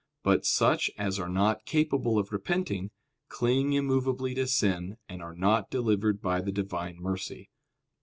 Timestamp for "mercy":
6.99-7.51